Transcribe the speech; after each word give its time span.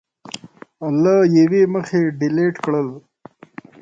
له 1.01 1.13
یوې 1.37 1.63
مخې 1.73 2.01
ډیلېټ 2.19 2.55
کړل 2.65 2.87